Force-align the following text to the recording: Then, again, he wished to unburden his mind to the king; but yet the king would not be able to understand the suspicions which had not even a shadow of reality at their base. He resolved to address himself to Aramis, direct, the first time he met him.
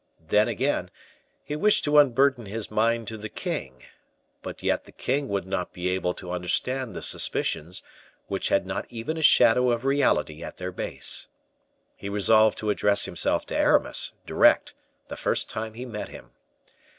Then, 0.19 0.47
again, 0.47 0.89
he 1.43 1.55
wished 1.55 1.83
to 1.83 1.99
unburden 1.99 2.47
his 2.47 2.71
mind 2.71 3.07
to 3.07 3.17
the 3.19 3.29
king; 3.29 3.83
but 4.41 4.63
yet 4.63 4.85
the 4.85 4.91
king 4.91 5.27
would 5.27 5.45
not 5.45 5.73
be 5.73 5.89
able 5.89 6.15
to 6.15 6.31
understand 6.31 6.95
the 6.95 7.03
suspicions 7.03 7.83
which 8.25 8.47
had 8.49 8.65
not 8.65 8.87
even 8.89 9.15
a 9.15 9.21
shadow 9.21 9.69
of 9.69 9.85
reality 9.85 10.43
at 10.43 10.57
their 10.57 10.71
base. 10.71 11.27
He 11.95 12.09
resolved 12.09 12.57
to 12.57 12.71
address 12.71 13.05
himself 13.05 13.45
to 13.45 13.55
Aramis, 13.55 14.13
direct, 14.25 14.73
the 15.07 15.17
first 15.17 15.51
time 15.51 15.75
he 15.75 15.85
met 15.85 16.09
him. 16.09 16.31